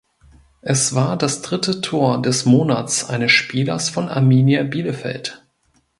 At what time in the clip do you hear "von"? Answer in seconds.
3.89-4.09